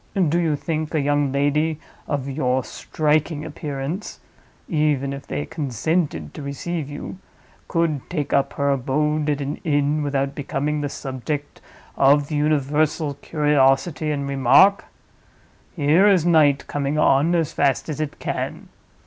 [0.29, 4.19] Do you think a young lady of your striking appearance
[4.67, 7.19] (even if they consented to receive you)
[7.67, 11.61] could take up her abode at an inn without becoming the subject
[11.95, 14.85] of universal curiosity and remark?
[15.75, 18.69] Here is night coming on as fast as it can.